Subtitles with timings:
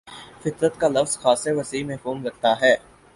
[0.43, 2.75] فطرت کا لفظ خاصہ وسیع مفہوم رکھتا ہے